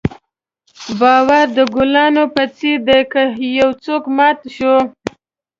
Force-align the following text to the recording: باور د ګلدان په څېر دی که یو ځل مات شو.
باور 0.99 1.45
د 1.57 1.59
ګلدان 1.75 2.15
په 2.35 2.43
څېر 2.55 2.77
دی 2.87 2.99
که 3.11 3.21
یو 3.57 3.69
ځل 3.83 3.99
مات 4.17 4.39
شو. 4.55 4.75